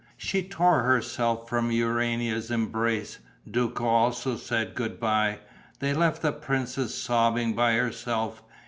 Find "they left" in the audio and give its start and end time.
5.77-6.23